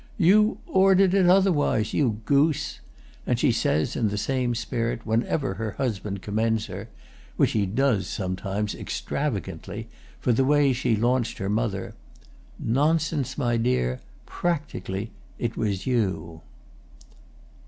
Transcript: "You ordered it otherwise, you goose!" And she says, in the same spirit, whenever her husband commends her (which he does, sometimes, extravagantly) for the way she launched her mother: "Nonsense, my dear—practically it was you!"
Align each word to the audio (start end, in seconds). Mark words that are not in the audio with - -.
"You 0.17 0.57
ordered 0.65 1.13
it 1.13 1.29
otherwise, 1.29 1.93
you 1.93 2.21
goose!" 2.25 2.79
And 3.27 3.37
she 3.37 3.51
says, 3.51 3.95
in 3.95 4.07
the 4.07 4.17
same 4.17 4.55
spirit, 4.55 5.05
whenever 5.05 5.53
her 5.53 5.73
husband 5.73 6.23
commends 6.23 6.65
her 6.65 6.89
(which 7.37 7.51
he 7.51 7.67
does, 7.67 8.07
sometimes, 8.07 8.73
extravagantly) 8.73 9.89
for 10.19 10.33
the 10.33 10.43
way 10.43 10.73
she 10.73 10.95
launched 10.95 11.37
her 11.37 11.49
mother: 11.49 11.93
"Nonsense, 12.57 13.37
my 13.37 13.57
dear—practically 13.57 15.11
it 15.37 15.55
was 15.55 15.85
you!" 15.85 16.41